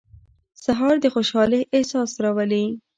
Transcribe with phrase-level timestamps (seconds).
[0.63, 2.65] سهار د خوشحالۍ احساس راولي.